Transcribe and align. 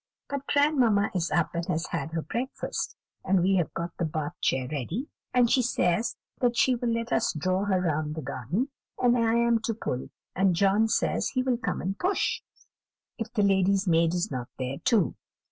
But 0.29 0.47
grandmamma 0.47 1.11
is 1.13 1.29
up 1.29 1.53
and 1.53 1.63
has 1.67 1.85
had 1.85 2.11
her 2.13 2.23
breakfast, 2.23 2.95
and 3.23 3.39
we 3.43 3.57
have 3.57 3.71
got 3.75 3.95
the 3.97 4.05
Bath 4.05 4.33
chair 4.41 4.67
ready, 4.67 5.09
and 5.31 5.47
she 5.47 5.61
says 5.61 6.15
that 6.39 6.57
she 6.57 6.73
will 6.73 6.89
let 6.89 7.13
us 7.13 7.31
draw 7.33 7.65
her 7.65 7.79
round 7.79 8.15
the 8.15 8.23
garden; 8.23 8.69
and 8.97 9.15
I 9.15 9.35
am 9.35 9.59
to 9.59 9.75
pull, 9.75 10.09
and 10.35 10.55
John 10.55 10.87
says 10.87 11.27
he 11.29 11.43
will 11.43 11.57
come 11.57 11.81
and 11.81 11.99
push, 11.99 12.41
if 13.19 13.31
the 13.33 13.43
lady's 13.43 13.87
maid 13.87 14.15
is 14.15 14.31
not 14.31 14.47
there 14.57 14.79
too. 14.79 15.13